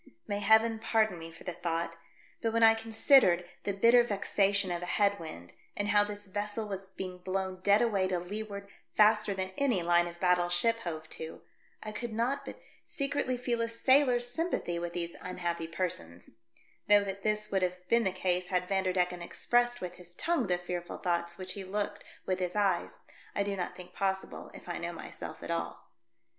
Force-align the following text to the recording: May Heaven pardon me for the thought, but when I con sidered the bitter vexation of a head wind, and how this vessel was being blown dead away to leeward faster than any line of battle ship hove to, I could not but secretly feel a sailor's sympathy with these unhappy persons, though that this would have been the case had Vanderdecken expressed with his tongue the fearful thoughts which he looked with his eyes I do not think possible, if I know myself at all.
May 0.25 0.39
Heaven 0.39 0.79
pardon 0.79 1.19
me 1.19 1.29
for 1.31 1.43
the 1.43 1.53
thought, 1.53 1.95
but 2.41 2.51
when 2.53 2.63
I 2.63 2.73
con 2.73 2.91
sidered 2.91 3.45
the 3.65 3.71
bitter 3.71 4.01
vexation 4.01 4.71
of 4.71 4.81
a 4.81 4.87
head 4.87 5.19
wind, 5.19 5.53
and 5.77 5.89
how 5.89 6.03
this 6.03 6.25
vessel 6.25 6.67
was 6.67 6.87
being 6.87 7.19
blown 7.19 7.57
dead 7.61 7.83
away 7.83 8.07
to 8.07 8.17
leeward 8.17 8.67
faster 8.95 9.35
than 9.35 9.51
any 9.59 9.83
line 9.83 10.07
of 10.07 10.19
battle 10.19 10.49
ship 10.49 10.77
hove 10.77 11.07
to, 11.11 11.43
I 11.83 11.91
could 11.91 12.13
not 12.13 12.45
but 12.45 12.59
secretly 12.83 13.37
feel 13.37 13.61
a 13.61 13.67
sailor's 13.67 14.27
sympathy 14.27 14.79
with 14.79 14.93
these 14.93 15.15
unhappy 15.21 15.67
persons, 15.67 16.31
though 16.89 17.03
that 17.03 17.21
this 17.21 17.51
would 17.51 17.61
have 17.61 17.87
been 17.87 18.03
the 18.03 18.11
case 18.11 18.47
had 18.47 18.67
Vanderdecken 18.67 19.21
expressed 19.21 19.81
with 19.81 19.97
his 19.97 20.15
tongue 20.15 20.47
the 20.47 20.57
fearful 20.57 20.97
thoughts 20.97 21.37
which 21.37 21.53
he 21.53 21.63
looked 21.63 22.03
with 22.25 22.39
his 22.39 22.55
eyes 22.55 23.01
I 23.35 23.43
do 23.43 23.55
not 23.55 23.75
think 23.75 23.93
possible, 23.93 24.49
if 24.55 24.67
I 24.67 24.79
know 24.79 24.93
myself 24.93 25.43
at 25.43 25.51
all. 25.51 25.91